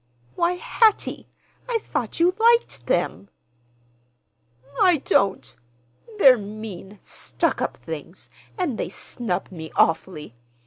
[0.33, 1.27] "Why, Hattie,
[1.69, 3.29] I thought you liked them!"
[4.81, 5.55] "I don't.
[6.17, 10.33] They're mean, stuck up things, and they snub me awfully.